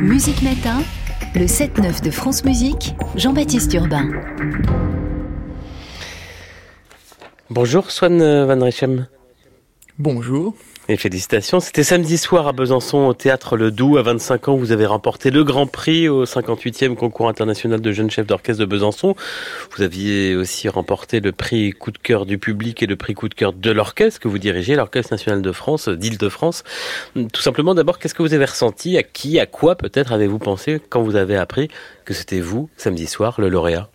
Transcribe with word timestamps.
Musique 0.00 0.40
Matin, 0.42 0.80
le 1.34 1.44
7-9 1.44 2.02
de 2.02 2.10
France 2.10 2.44
Musique, 2.44 2.94
Jean-Baptiste 3.16 3.74
Urbain. 3.74 4.08
Bonjour 7.50 7.90
Swan 7.90 8.18
Van 8.18 8.60
Rechem. 8.60 9.06
Bonjour. 10.00 10.56
Et 10.88 10.96
félicitations. 10.96 11.60
C'était 11.60 11.84
samedi 11.84 12.18
soir 12.18 12.48
à 12.48 12.52
Besançon 12.52 13.06
au 13.06 13.14
théâtre 13.14 13.56
Le 13.56 13.70
Doux. 13.70 13.96
À 13.96 14.02
25 14.02 14.48
ans, 14.48 14.56
vous 14.56 14.72
avez 14.72 14.86
remporté 14.86 15.30
le 15.30 15.44
Grand 15.44 15.68
Prix 15.68 16.08
au 16.08 16.24
58e 16.24 16.96
concours 16.96 17.28
international 17.28 17.80
de 17.80 17.92
jeunes 17.92 18.10
chefs 18.10 18.26
d'orchestre 18.26 18.58
de 18.58 18.66
Besançon. 18.66 19.14
Vous 19.74 19.82
aviez 19.84 20.34
aussi 20.34 20.68
remporté 20.68 21.20
le 21.20 21.30
prix 21.30 21.70
coup 21.70 21.92
de 21.92 21.98
cœur 21.98 22.26
du 22.26 22.38
public 22.38 22.82
et 22.82 22.86
le 22.86 22.96
prix 22.96 23.14
coup 23.14 23.28
de 23.28 23.34
cœur 23.34 23.52
de 23.52 23.70
l'orchestre 23.70 24.18
que 24.18 24.26
vous 24.26 24.38
dirigez, 24.38 24.74
l'Orchestre 24.74 25.12
national 25.12 25.42
de 25.42 25.52
France, 25.52 25.88
d'Île-de-France. 25.88 26.64
Tout 27.32 27.40
simplement, 27.40 27.76
d'abord, 27.76 28.00
qu'est-ce 28.00 28.14
que 28.14 28.24
vous 28.24 28.34
avez 28.34 28.46
ressenti? 28.46 28.98
À 28.98 29.04
qui, 29.04 29.38
à 29.38 29.46
quoi 29.46 29.76
peut-être 29.76 30.10
avez-vous 30.10 30.40
pensé 30.40 30.82
quand 30.88 31.02
vous 31.02 31.14
avez 31.14 31.36
appris 31.36 31.68
que 32.04 32.14
c'était 32.14 32.40
vous, 32.40 32.68
samedi 32.76 33.06
soir, 33.06 33.40
le 33.40 33.48
lauréat? 33.48 33.88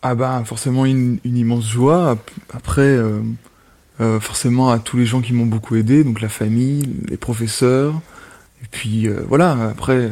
Ah 0.00 0.14
bah 0.14 0.42
forcément 0.46 0.86
une, 0.86 1.18
immense 1.24 1.68
joie. 1.68 2.16
Après, 2.52 2.82
euh, 2.82 3.20
euh, 4.00 4.20
forcément 4.20 4.70
à 4.70 4.78
tous 4.78 4.96
les 4.96 5.06
gens 5.06 5.20
qui 5.20 5.32
m'ont 5.32 5.46
beaucoup 5.46 5.76
aidé, 5.76 6.04
donc 6.04 6.20
la 6.20 6.28
famille, 6.28 6.88
les 7.08 7.16
professeurs. 7.16 7.94
Et 8.62 8.66
puis 8.70 9.06
euh, 9.06 9.22
voilà, 9.28 9.52
après, 9.70 10.10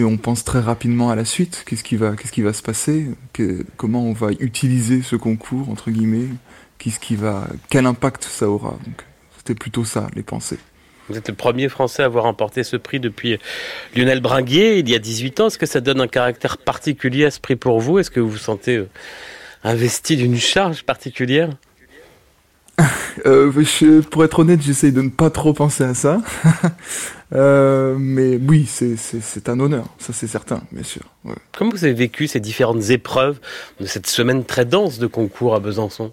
on 0.00 0.16
pense 0.16 0.44
très 0.44 0.60
rapidement 0.60 1.10
à 1.10 1.16
la 1.16 1.24
suite. 1.24 1.64
Qu'est-ce 1.66 1.84
qui 1.84 1.96
va, 1.96 2.16
qu'est-ce 2.16 2.32
qui 2.32 2.42
va 2.42 2.52
se 2.52 2.62
passer? 2.62 3.08
Comment 3.76 4.04
on 4.04 4.12
va 4.12 4.28
utiliser 4.40 5.02
ce 5.02 5.16
concours 5.16 5.70
entre 5.70 5.90
guillemets? 5.90 6.28
Qu'est-ce 6.78 7.00
qui 7.00 7.16
va, 7.16 7.46
quel 7.70 7.86
impact 7.86 8.24
ça 8.24 8.48
aura? 8.48 8.78
C'était 9.36 9.54
plutôt 9.54 9.84
ça, 9.84 10.08
les 10.14 10.22
pensées. 10.22 10.58
Vous 11.08 11.18
êtes 11.18 11.28
le 11.28 11.34
premier 11.34 11.68
Français 11.68 12.02
à 12.02 12.06
avoir 12.06 12.24
remporté 12.24 12.62
ce 12.62 12.76
prix 12.76 13.00
depuis 13.00 13.38
Lionel 13.96 14.20
Bringuier 14.20 14.78
il 14.78 14.88
y 14.88 14.94
a 14.94 14.98
18 14.98 15.40
ans. 15.40 15.46
Est-ce 15.48 15.58
que 15.58 15.66
ça 15.66 15.80
donne 15.80 16.00
un 16.00 16.08
caractère 16.08 16.58
particulier 16.58 17.24
à 17.24 17.30
ce 17.30 17.40
prix 17.40 17.56
pour 17.56 17.80
vous? 17.80 17.98
Est-ce 17.98 18.10
que 18.10 18.20
vous 18.20 18.30
vous 18.30 18.38
sentez 18.38 18.76
euh, 18.76 18.88
investi 19.64 20.16
d'une 20.16 20.38
charge 20.38 20.84
particulière? 20.84 21.50
Euh, 23.26 24.02
pour 24.10 24.24
être 24.24 24.38
honnête, 24.40 24.62
j'essaye 24.62 24.92
de 24.92 25.02
ne 25.02 25.10
pas 25.10 25.30
trop 25.30 25.52
penser 25.52 25.84
à 25.84 25.94
ça. 25.94 26.20
euh, 27.34 27.96
mais 27.98 28.36
oui, 28.36 28.66
c'est 28.66 29.48
un 29.48 29.60
honneur, 29.60 29.86
ça 29.98 30.12
c'est 30.12 30.26
certain, 30.26 30.62
bien 30.72 30.82
sûr. 30.82 31.02
Ouais. 31.24 31.34
Comment 31.56 31.70
vous 31.70 31.84
avez 31.84 31.94
vécu 31.94 32.26
ces 32.26 32.40
différentes 32.40 32.90
épreuves 32.90 33.40
de 33.80 33.86
cette 33.86 34.06
semaine 34.06 34.44
très 34.44 34.64
dense 34.64 34.98
de 34.98 35.06
concours 35.06 35.54
à 35.54 35.60
Besançon? 35.60 36.12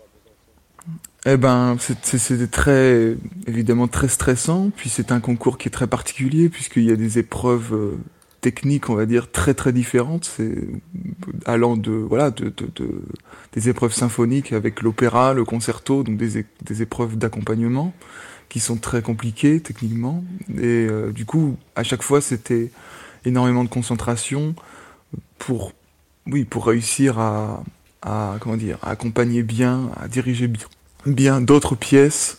Eh 1.26 1.36
ben, 1.36 1.76
c'était 2.02 2.48
très, 2.48 3.16
évidemment 3.46 3.88
très 3.88 4.08
stressant. 4.08 4.72
Puis 4.76 4.90
c'est 4.90 5.12
un 5.12 5.20
concours 5.20 5.58
qui 5.58 5.68
est 5.68 5.72
très 5.72 5.88
particulier 5.88 6.50
puisqu'il 6.50 6.84
y 6.84 6.92
a 6.92 6.96
des 6.96 7.20
épreuves 7.20 7.74
euh, 7.74 7.98
techniques, 8.42 8.90
on 8.90 8.96
va 8.96 9.06
dire, 9.06 9.32
très 9.32 9.54
très 9.54 9.74
différentes. 9.74 10.26
C'est 10.26 10.68
allant 11.46 11.78
de 11.78 11.92
voilà 11.92 12.32
de, 12.32 12.46
de, 12.46 12.70
de, 12.76 13.02
des 13.54 13.70
épreuves 13.70 13.94
symphoniques 13.94 14.54
avec 14.54 14.82
l'opéra, 14.82 15.34
le 15.34 15.44
concerto, 15.46 16.04
donc 16.04 16.18
des, 16.18 16.46
des 16.64 16.82
épreuves 16.82 17.18
d'accompagnement 17.18 17.94
qui 18.50 18.60
sont 18.60 18.78
très 18.78 19.02
compliquées 19.02 19.60
techniquement. 19.60 20.24
Et 20.58 20.88
euh, 20.90 21.12
du 21.12 21.26
coup, 21.26 21.58
à 21.76 21.84
chaque 21.84 22.02
fois, 22.02 22.22
c'était 22.22 22.72
énormément 23.26 23.64
de 23.64 23.70
concentration 23.70 24.56
pour 25.38 25.74
oui 26.26 26.46
pour 26.46 26.68
réussir 26.68 27.20
à, 27.20 27.64
comment 28.40 28.58
dire 28.58 28.78
accompagner 28.82 29.44
bien, 29.44 29.92
à 30.00 30.08
diriger 30.08 30.50
bien 31.06 31.42
d'autres 31.42 31.76
pièces 31.76 32.38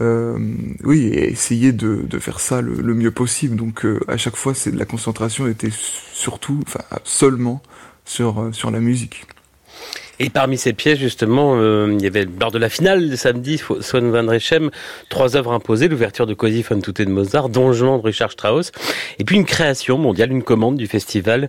euh, 0.00 0.38
oui, 0.84 1.08
et 1.08 1.30
essayer 1.30 1.72
de, 1.72 2.18
faire 2.18 2.40
ça 2.40 2.60
le, 2.60 2.94
mieux 2.94 3.10
possible. 3.10 3.56
Donc 3.56 3.84
euh, 3.84 4.00
à 4.08 4.16
chaque 4.16 4.36
fois, 4.36 4.54
c'est 4.54 4.74
la 4.74 4.84
concentration 4.84 5.46
était 5.46 5.70
surtout, 6.12 6.60
enfin 6.66 6.80
seulement 7.04 7.62
sur 8.04 8.40
euh, 8.40 8.52
sur 8.52 8.70
la 8.70 8.80
musique. 8.80 9.24
Et 10.18 10.30
parmi 10.30 10.56
ces 10.56 10.72
pièces, 10.72 11.00
justement, 11.00 11.56
il 11.86 12.00
y 12.00 12.06
avait 12.06 12.28
lors 12.38 12.52
de 12.52 12.58
la 12.58 12.68
finale 12.68 13.10
de 13.10 13.16
samedi, 13.16 13.60
Swan 13.80 14.08
van 14.10 14.30
Rechem, 14.30 14.70
trois 15.08 15.36
œuvres 15.36 15.50
imposées, 15.52 15.88
l'ouverture 15.88 16.26
de 16.26 16.34
Così 16.34 16.62
fan 16.62 16.80
tutte 16.80 17.02
de 17.02 17.10
Mozart, 17.10 17.48
Don 17.48 17.72
Juan 17.72 17.98
de 17.98 18.04
Richard 18.04 18.30
Strauss, 18.30 18.70
et 19.18 19.24
puis 19.24 19.34
une 19.34 19.46
création 19.46 19.98
mondiale, 19.98 20.30
une 20.30 20.44
commande 20.44 20.76
du 20.76 20.86
festival 20.86 21.48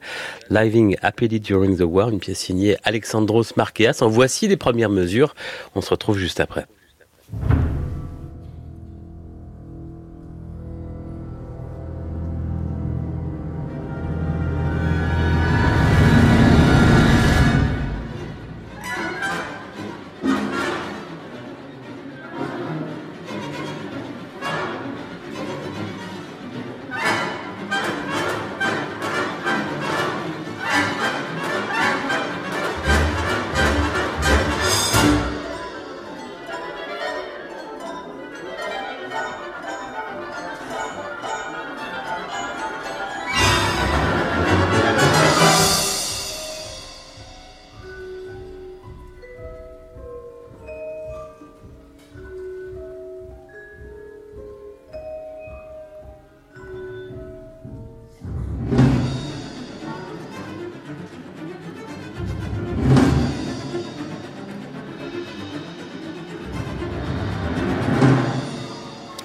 Living 0.50 0.96
Happily 1.04 1.40
During 1.40 1.78
the 1.78 1.84
War, 1.84 2.10
une 2.10 2.20
pièce 2.20 2.40
signée 2.40 2.78
Alexandros 2.84 3.56
Marqueas. 3.58 4.00
En 4.02 4.08
voici 4.08 4.48
les 4.48 4.58
premières 4.58 4.90
mesures. 4.90 5.36
On 5.75 5.81
se 5.81 5.92
retrouve 5.92 6.18
juste 6.18 6.40
après. 6.40 6.66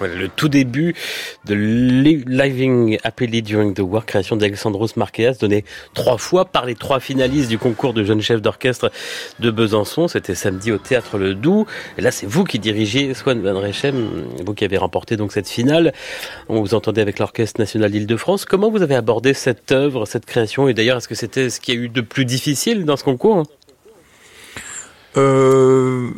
Le 0.07 0.29
tout 0.29 0.49
début 0.49 0.95
de 1.45 1.55
Living 1.55 2.99
Happily 3.05 3.43
During 3.43 3.75
the 3.75 3.81
War, 3.81 4.07
création 4.07 4.37
d'Alexandros 4.37 4.97
Marqueas, 4.97 5.35
donné 5.41 5.65
trois 5.95 6.19
fois 6.19 6.45
par 6.45 6.67
les 6.67 6.75
trois 6.75 7.01
finalistes 7.01 7.49
du 7.49 7.59
concours 7.59 7.95
de 7.95 8.05
jeunes 8.05 8.23
chefs 8.23 8.43
d'orchestre 8.43 8.91
de 9.41 9.51
Besançon. 9.51 10.09
C'était 10.09 10.35
samedi 10.35 10.73
au 10.73 10.79
Théâtre 10.79 11.19
Le 11.19 11.35
Doux. 11.35 11.67
Et 11.97 12.01
là, 12.01 12.11
c'est 12.11 12.27
vous 12.27 12.45
qui 12.45 12.59
dirigez 12.59 13.15
Swan 13.15 13.41
Van 13.41 13.59
Rechem, 13.61 14.25
vous 14.45 14.55
qui 14.55 14.65
avez 14.65 14.77
remporté 14.77 15.17
donc 15.17 15.33
cette 15.33 15.49
finale. 15.49 15.93
On 16.49 16.61
vous 16.61 16.75
entendait 16.75 17.03
avec 17.03 17.19
l'Orchestre 17.19 17.61
National 17.61 17.91
d'Île-de-France. 17.91 18.45
Comment 18.45 18.71
vous 18.71 18.83
avez 18.83 18.95
abordé 18.95 19.35
cette 19.35 19.73
œuvre, 19.73 20.07
cette 20.07 20.27
création? 20.27 20.69
Et 20.69 20.75
d'ailleurs, 20.75 20.99
est-ce 20.99 21.09
que 21.09 21.15
c'était 21.15 21.51
ce 21.51 21.61
qu'il 21.61 21.75
y 21.75 21.79
a 21.79 21.81
eu 21.81 21.89
de 21.89 22.01
plus 22.01 22.25
difficile 22.25 22.85
dans 22.85 22.97
ce 22.97 23.05
concours? 23.05 23.45
Euh, 25.17 26.11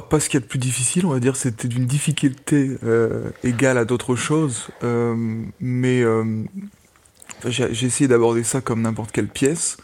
pas, 0.00 0.20
ce 0.20 0.28
qu'il 0.28 0.40
y 0.40 0.42
a 0.42 0.44
de 0.44 0.48
plus 0.48 0.58
difficile, 0.58 1.04
on 1.04 1.10
va 1.10 1.20
dire, 1.20 1.36
c'était 1.36 1.68
d'une 1.68 1.86
difficulté 1.86 2.78
euh, 2.84 3.30
égale 3.44 3.76
à 3.76 3.84
d'autres 3.84 4.16
choses, 4.16 4.68
euh, 4.82 5.14
mais 5.60 6.02
euh, 6.02 6.44
j'ai 7.44 7.86
essayé 7.86 8.08
d'aborder 8.08 8.42
ça 8.42 8.62
comme 8.62 8.80
n'importe 8.82 9.12
quelle 9.12 9.28
pièce. 9.28 9.76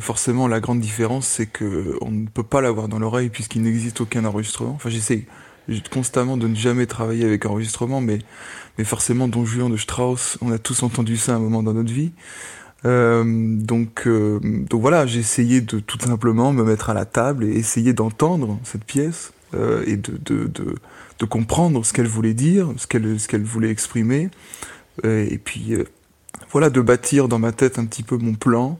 Forcément, 0.00 0.48
la 0.48 0.58
grande 0.58 0.80
différence, 0.80 1.26
c'est 1.28 1.46
que 1.46 1.96
on 2.00 2.10
ne 2.10 2.26
peut 2.26 2.42
pas 2.42 2.60
l'avoir 2.60 2.88
dans 2.88 2.98
l'oreille 2.98 3.28
puisqu'il 3.28 3.62
n'existe 3.62 4.00
aucun 4.00 4.24
enregistrement. 4.24 4.72
Enfin, 4.74 4.90
j'essaie 4.90 5.26
constamment 5.92 6.36
de 6.36 6.48
ne 6.48 6.56
jamais 6.56 6.86
travailler 6.86 7.24
avec 7.24 7.46
enregistrement, 7.46 8.00
mais, 8.00 8.18
mais 8.78 8.84
forcément, 8.84 9.28
Don 9.28 9.44
Juan 9.44 9.70
de 9.70 9.76
Strauss, 9.76 10.38
on 10.40 10.50
a 10.50 10.58
tous 10.58 10.82
entendu 10.82 11.16
ça 11.16 11.34
à 11.34 11.36
un 11.36 11.38
moment 11.38 11.62
dans 11.62 11.72
notre 11.72 11.92
vie. 11.92 12.10
Donc, 12.84 14.08
donc 14.08 14.80
voilà, 14.80 15.06
j'ai 15.06 15.20
essayé 15.20 15.60
de 15.60 15.78
tout 15.78 15.98
simplement 16.00 16.52
me 16.52 16.64
mettre 16.64 16.90
à 16.90 16.94
la 16.94 17.04
table 17.04 17.44
et 17.44 17.52
essayer 17.56 17.92
d'entendre 17.92 18.58
cette 18.64 18.84
pièce 18.84 19.32
euh, 19.56 19.82
et 19.86 19.96
de, 19.96 20.18
de, 20.24 20.50
de, 21.18 21.24
comprendre 21.24 21.84
ce 21.84 21.92
qu'elle 21.92 22.06
voulait 22.06 22.34
dire, 22.34 22.68
ce 22.76 22.86
qu'elle 22.86 23.16
qu'elle 23.28 23.42
voulait 23.42 23.70
exprimer, 23.70 24.28
euh, 25.04 25.26
et 25.30 25.38
puis 25.38 25.74
euh, 25.74 25.84
voilà, 26.50 26.70
de 26.70 26.80
bâtir 26.80 27.28
dans 27.28 27.38
ma 27.38 27.52
tête 27.52 27.78
un 27.78 27.86
petit 27.86 28.02
peu 28.02 28.16
mon 28.16 28.34
plan, 28.34 28.78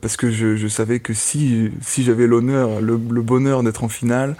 parce 0.00 0.16
que 0.16 0.30
je, 0.30 0.56
je, 0.56 0.68
savais 0.68 1.00
que 1.00 1.12
si, 1.12 1.70
si 1.82 2.02
j'avais 2.02 2.26
l'honneur, 2.26 2.80
le, 2.80 2.96
bonheur 2.96 3.62
d'être 3.62 3.84
en 3.84 3.90
finale, 3.90 4.34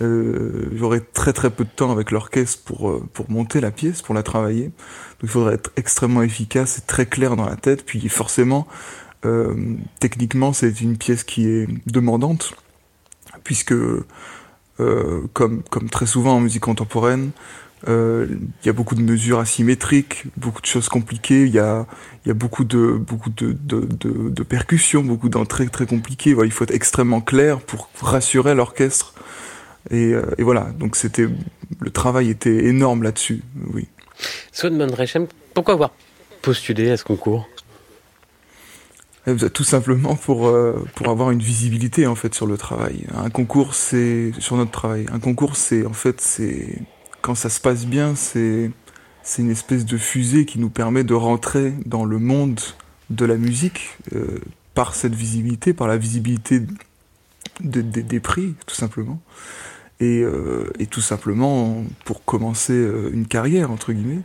j'aurais 0.00 1.00
très 1.00 1.34
très 1.34 1.50
peu 1.50 1.64
de 1.64 1.68
temps 1.68 1.92
avec 1.92 2.10
l'orchestre 2.10 2.62
pour, 2.64 3.06
pour 3.12 3.30
monter 3.30 3.60
la 3.60 3.70
pièce, 3.70 4.00
pour 4.00 4.14
la 4.14 4.22
travailler. 4.22 4.64
Donc 4.64 5.24
il 5.24 5.28
faudrait 5.28 5.56
être 5.56 5.72
extrêmement 5.76 6.22
efficace 6.22 6.78
et 6.78 6.80
très 6.86 7.04
clair 7.04 7.36
dans 7.36 7.44
la 7.44 7.56
tête. 7.56 7.84
Puis 7.84 8.08
forcément, 8.08 8.66
techniquement, 10.00 10.54
c'est 10.54 10.80
une 10.80 10.96
pièce 10.96 11.22
qui 11.22 11.46
est 11.46 11.68
demandante, 11.86 12.54
puisque 13.44 13.74
comme, 15.32 15.62
comme 15.70 15.90
très 15.90 16.06
souvent 16.06 16.36
en 16.36 16.40
musique 16.40 16.62
contemporaine, 16.62 17.30
il 17.86 18.38
y 18.64 18.68
a 18.68 18.72
beaucoup 18.72 18.94
de 18.94 19.02
mesures 19.02 19.38
asymétriques, 19.38 20.24
beaucoup 20.36 20.60
de 20.60 20.66
choses 20.66 20.88
compliquées. 20.88 21.44
Il 21.44 21.52
y 21.52 21.58
a, 21.58 21.86
beaucoup 22.26 22.64
de 22.64 24.42
percussions, 24.48 25.02
beaucoup 25.02 25.28
d'entrées 25.28 25.68
très 25.68 25.86
compliquées. 25.86 26.34
Il 26.44 26.52
faut 26.52 26.64
être 26.64 26.74
extrêmement 26.74 27.20
clair 27.20 27.60
pour 27.60 27.88
rassurer 28.00 28.54
l'orchestre. 28.54 29.14
Et, 29.90 30.12
et, 30.38 30.42
voilà, 30.42 30.72
donc 30.78 30.96
le 31.80 31.90
travail 31.90 32.30
était 32.30 32.66
énorme 32.66 33.02
là-dessus. 33.02 33.42
Oui. 33.72 33.88
Swan 34.52 34.76
pourquoi 35.54 35.74
avoir 35.74 35.90
postulé 36.42 36.90
à 36.90 36.96
ce 36.96 37.04
concours? 37.04 37.48
Tout 39.36 39.64
simplement 39.64 40.16
pour 40.16 40.48
euh, 40.48 40.84
pour 40.94 41.08
avoir 41.08 41.30
une 41.30 41.40
visibilité 41.40 42.06
en 42.06 42.14
fait 42.14 42.34
sur 42.34 42.46
le 42.46 42.56
travail. 42.56 43.06
Un 43.14 43.30
concours 43.30 43.74
c'est 43.74 44.32
sur 44.38 44.56
notre 44.56 44.70
travail. 44.70 45.06
Un 45.12 45.18
concours 45.18 45.56
c'est 45.56 45.86
en 45.86 45.92
fait 45.92 46.20
c'est 46.20 46.80
quand 47.22 47.34
ça 47.34 47.48
se 47.48 47.60
passe 47.60 47.86
bien 47.86 48.14
c'est 48.14 48.70
c'est 49.22 49.42
une 49.42 49.50
espèce 49.50 49.84
de 49.84 49.98
fusée 49.98 50.46
qui 50.46 50.58
nous 50.58 50.70
permet 50.70 51.04
de 51.04 51.14
rentrer 51.14 51.74
dans 51.84 52.04
le 52.04 52.18
monde 52.18 52.60
de 53.10 53.24
la 53.24 53.36
musique 53.36 53.96
euh, 54.14 54.38
par 54.74 54.94
cette 54.94 55.14
visibilité, 55.14 55.72
par 55.74 55.88
la 55.88 55.98
visibilité 55.98 56.60
de, 57.60 57.82
de, 57.82 58.00
des 58.00 58.20
prix 58.20 58.54
tout 58.66 58.74
simplement. 58.74 59.20
Et, 60.00 60.22
euh, 60.22 60.70
et, 60.78 60.86
tout 60.86 61.00
simplement 61.00 61.82
pour 62.04 62.24
commencer 62.24 62.72
euh, 62.72 63.10
une 63.12 63.26
carrière 63.26 63.72
entre 63.72 63.92
guillemets. 63.92 64.22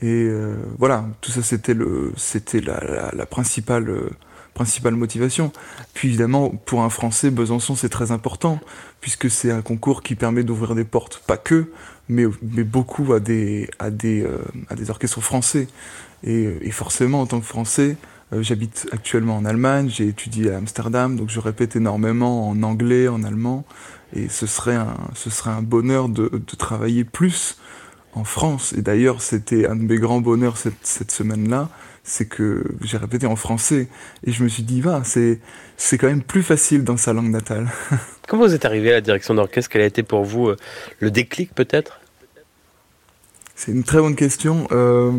Et 0.00 0.24
euh, 0.28 0.56
voilà, 0.78 1.04
tout 1.20 1.30
ça 1.30 1.42
c'était 1.42 1.74
le, 1.74 2.12
c'était 2.16 2.60
la, 2.60 2.80
la, 2.80 3.10
la, 3.14 3.26
principale, 3.26 3.88
euh, 3.88 4.10
principale 4.52 4.94
motivation. 4.94 5.52
Puis 5.94 6.08
évidemment, 6.08 6.50
pour 6.50 6.82
un 6.82 6.90
Français, 6.90 7.30
Besançon 7.30 7.76
c'est 7.76 7.88
très 7.88 8.10
important 8.10 8.60
puisque 9.00 9.30
c'est 9.30 9.50
un 9.50 9.62
concours 9.62 10.02
qui 10.02 10.14
permet 10.14 10.42
d'ouvrir 10.42 10.74
des 10.74 10.84
portes, 10.84 11.22
pas 11.26 11.36
que, 11.36 11.70
mais, 12.08 12.24
mais 12.42 12.64
beaucoup 12.64 13.12
à 13.12 13.20
des, 13.20 13.68
à 13.78 13.90
des, 13.90 14.22
euh, 14.22 14.38
à 14.68 14.74
des 14.74 14.90
orchestres 14.90 15.20
français. 15.20 15.68
Et, 16.22 16.48
et, 16.62 16.70
forcément, 16.70 17.20
en 17.20 17.26
tant 17.26 17.38
que 17.38 17.46
Français, 17.46 17.98
euh, 18.32 18.42
j'habite 18.42 18.88
actuellement 18.92 19.36
en 19.36 19.44
Allemagne, 19.44 19.90
j'ai 19.90 20.08
étudié 20.08 20.50
à 20.50 20.56
Amsterdam, 20.56 21.16
donc 21.16 21.28
je 21.28 21.38
répète 21.38 21.76
énormément 21.76 22.48
en 22.48 22.62
anglais, 22.62 23.08
en 23.08 23.22
allemand, 23.24 23.64
et 24.14 24.28
ce 24.28 24.46
serait 24.46 24.74
un, 24.74 24.96
ce 25.14 25.28
serait 25.28 25.50
un 25.50 25.62
bonheur 25.62 26.08
de, 26.08 26.30
de 26.32 26.56
travailler 26.56 27.04
plus 27.04 27.58
en 28.14 28.24
France. 28.24 28.74
Et 28.76 28.82
d'ailleurs, 28.82 29.22
c'était 29.22 29.66
un 29.66 29.76
de 29.76 29.82
mes 29.82 29.96
grands 29.96 30.20
bonheurs 30.20 30.56
cette, 30.56 30.84
cette 30.86 31.10
semaine-là, 31.10 31.68
c'est 32.02 32.26
que 32.28 32.64
j'ai 32.82 32.96
répété 32.96 33.26
en 33.26 33.36
français. 33.36 33.88
Et 34.24 34.32
je 34.32 34.42
me 34.44 34.48
suis 34.48 34.62
dit, 34.62 34.80
va, 34.80 35.02
c'est, 35.04 35.40
c'est 35.76 35.98
quand 35.98 36.06
même 36.06 36.22
plus 36.22 36.42
facile 36.42 36.84
dans 36.84 36.96
sa 36.96 37.12
langue 37.12 37.30
natale. 37.30 37.70
Comment 38.28 38.46
vous 38.46 38.54
êtes 38.54 38.64
arrivé 38.64 38.90
à 38.90 38.94
la 38.94 39.00
direction 39.00 39.34
d'orchestre? 39.34 39.70
Quel 39.70 39.82
a 39.82 39.86
été 39.86 40.02
pour 40.02 40.24
vous 40.24 40.48
euh, 40.48 40.56
le 41.00 41.10
déclic 41.10 41.54
peut-être? 41.54 42.00
C'est 43.56 43.72
une 43.72 43.84
très 43.84 43.98
bonne 43.98 44.16
question. 44.16 44.66
Euh, 44.72 45.12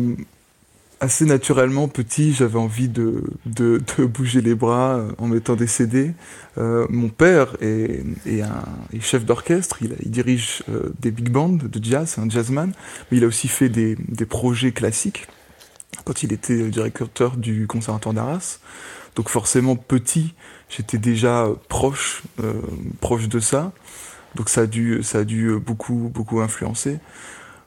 assez 1.00 1.24
naturellement, 1.24 1.88
petit, 1.88 2.32
j'avais 2.32 2.58
envie 2.58 2.88
de, 2.88 3.24
de, 3.44 3.82
de, 3.98 4.04
bouger 4.04 4.40
les 4.40 4.54
bras 4.54 4.96
euh, 4.96 5.12
en 5.18 5.26
mettant 5.26 5.54
des 5.54 5.66
CD. 5.66 6.12
Euh, 6.58 6.86
mon 6.88 7.08
père 7.08 7.56
est, 7.60 8.02
est, 8.26 8.42
un, 8.42 8.64
est 8.92 9.00
chef 9.00 9.24
d'orchestre, 9.24 9.78
il, 9.82 10.10
dirige 10.10 10.62
euh, 10.68 10.92
des 11.00 11.10
big 11.10 11.30
bands 11.30 11.50
de 11.50 11.84
jazz, 11.84 12.18
un 12.18 12.28
jazzman, 12.28 12.72
mais 13.10 13.18
il 13.18 13.24
a 13.24 13.26
aussi 13.26 13.48
fait 13.48 13.68
des, 13.68 13.96
des 14.08 14.26
projets 14.26 14.72
classiques 14.72 15.26
quand 16.04 16.22
il 16.22 16.32
était 16.32 16.68
directeur 16.68 17.36
du 17.36 17.66
conservatoire 17.66 18.14
d'Arras. 18.14 18.58
Donc 19.16 19.28
forcément, 19.28 19.76
petit, 19.76 20.34
j'étais 20.68 20.98
déjà 20.98 21.48
proche, 21.68 22.22
euh, 22.42 22.60
proche 23.00 23.28
de 23.28 23.40
ça. 23.40 23.72
Donc 24.34 24.50
ça 24.50 24.62
a 24.62 24.66
dû, 24.66 25.02
ça 25.02 25.18
a 25.18 25.24
dû 25.24 25.54
beaucoup, 25.58 26.10
beaucoup 26.12 26.40
influencer. 26.40 26.98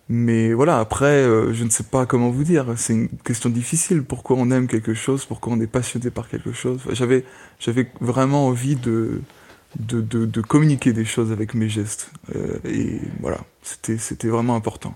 Mais 0.10 0.54
voilà, 0.54 0.80
après, 0.80 1.06
euh, 1.06 1.54
je 1.54 1.64
ne 1.64 1.70
sais 1.70 1.84
pas 1.84 2.08
comment 2.08 2.32
vous 2.32 2.44
dire. 2.44 2.74
C'est 2.78 2.94
une 2.94 3.10
question 3.10 3.50
difficile. 3.50 4.04
Pourquoi 4.04 4.38
on 4.38 4.50
aime 4.50 4.68
quelque 4.68 4.96
chose? 4.96 5.26
Pourquoi 5.26 5.54
on 5.54 5.60
est 5.62 5.68
passionné 5.68 6.10
par 6.10 6.28
quelque 6.28 6.52
chose? 6.52 6.82
J'avais, 6.92 7.24
j'avais 7.60 7.92
vraiment 8.02 8.48
envie 8.48 8.76
de, 8.76 9.22
de, 9.78 10.02
de, 10.02 10.42
communiquer 10.42 10.94
des 10.94 11.06
choses 11.06 11.32
avec 11.32 11.54
mes 11.54 11.70
gestes. 11.70 12.12
Euh, 12.36 12.58
et 12.66 13.00
voilà, 13.20 13.38
c'était, 13.62 14.00
c'était 14.00 14.30
vraiment 14.30 14.56
important. 14.56 14.96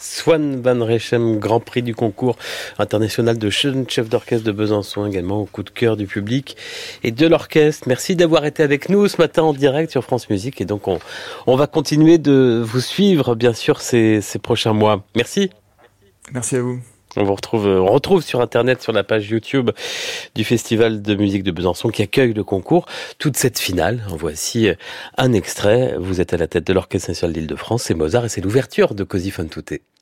Swan 0.00 0.60
Van 0.60 0.84
Rechem, 0.84 1.38
Grand 1.38 1.60
Prix 1.60 1.82
du 1.82 1.94
concours 1.94 2.36
international 2.78 3.38
de 3.38 3.50
jeune 3.50 3.88
chef 3.88 4.08
d'orchestre 4.08 4.44
de 4.44 4.52
Besançon, 4.52 5.06
également 5.06 5.40
au 5.40 5.46
coup 5.46 5.62
de 5.62 5.70
cœur 5.70 5.96
du 5.96 6.06
public 6.06 6.56
et 7.02 7.10
de 7.10 7.26
l'orchestre. 7.26 7.86
Merci 7.86 8.16
d'avoir 8.16 8.44
été 8.44 8.62
avec 8.62 8.88
nous 8.88 9.06
ce 9.08 9.18
matin 9.18 9.42
en 9.42 9.52
direct 9.52 9.90
sur 9.90 10.02
France 10.02 10.30
Musique. 10.30 10.60
Et 10.60 10.64
donc, 10.64 10.88
on, 10.88 10.98
on 11.46 11.56
va 11.56 11.66
continuer 11.66 12.18
de 12.18 12.62
vous 12.64 12.80
suivre, 12.80 13.34
bien 13.34 13.52
sûr, 13.52 13.80
ces, 13.80 14.20
ces 14.20 14.38
prochains 14.38 14.72
mois. 14.72 15.04
Merci. 15.14 15.50
Merci 16.32 16.56
à 16.56 16.62
vous. 16.62 16.80
On 17.16 17.24
vous 17.24 17.34
retrouve, 17.34 17.66
on 17.66 17.86
retrouve 17.86 18.22
sur 18.22 18.40
internet, 18.40 18.82
sur 18.82 18.92
la 18.92 19.02
page 19.02 19.28
YouTube 19.28 19.70
du 20.34 20.44
Festival 20.44 21.02
de 21.02 21.14
musique 21.14 21.42
de 21.42 21.50
Besançon 21.50 21.88
qui 21.88 22.02
accueille 22.02 22.32
le 22.32 22.44
concours, 22.44 22.86
toute 23.18 23.36
cette 23.36 23.58
finale. 23.58 24.02
En 24.10 24.16
voici 24.16 24.68
un 25.16 25.32
extrait. 25.32 25.96
Vous 25.98 26.20
êtes 26.20 26.32
à 26.32 26.36
la 26.36 26.46
tête 26.46 26.66
de 26.66 26.72
l'Orchestre 26.72 27.10
national 27.10 27.32
d'Île-de-France, 27.34 27.84
c'est 27.84 27.94
Mozart 27.94 28.26
et 28.26 28.28
c'est 28.28 28.40
l'ouverture 28.40 28.94
de 28.94 29.04
Così 29.04 29.30
fan 29.30 29.48
tutte. 29.48 29.80